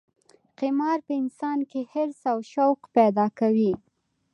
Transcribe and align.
قمار 0.59 0.97
په 1.07 1.13
انسان 1.21 1.59
کې 1.69 1.81
حرص 1.91 2.21
او 2.31 2.37
شوق 2.53 2.79
پیدا 2.95 3.25
کوي. 3.39 3.73